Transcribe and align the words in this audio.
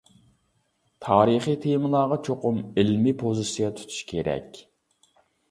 تارىخى 1.07 1.53
تېمىلارغا 1.65 2.17
چوقۇم 2.29 2.59
ئىلمىي 2.85 3.17
پوزىتسىيە 3.21 3.71
تۇتۇش 3.77 4.01
كېرەك. 4.15 4.61